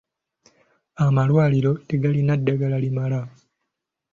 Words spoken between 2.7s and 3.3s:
limala.